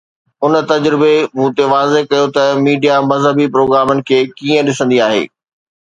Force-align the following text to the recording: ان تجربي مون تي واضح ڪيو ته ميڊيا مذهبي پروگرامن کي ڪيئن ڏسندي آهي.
ان 0.45 0.53
تجربي 0.71 1.15
مون 1.35 1.49
تي 1.57 1.63
واضح 1.73 1.99
ڪيو 2.11 2.25
ته 2.35 2.43
ميڊيا 2.65 2.95
مذهبي 3.11 3.47
پروگرامن 3.55 3.97
کي 4.07 4.17
ڪيئن 4.37 4.63
ڏسندي 4.71 4.97
آهي. 5.11 5.23